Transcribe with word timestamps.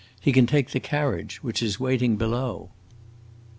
He 0.19 0.31
can 0.31 0.47
take 0.47 0.71
the 0.71 0.79
carriage, 0.79 1.43
which 1.43 1.61
is 1.61 1.79
waiting 1.79 2.15
below." 2.17 2.71